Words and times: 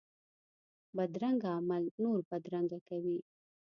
بدرنګه 0.95 1.49
عمل 1.57 1.83
نور 2.03 2.19
بدرنګه 2.29 2.79
کوي 2.89 3.17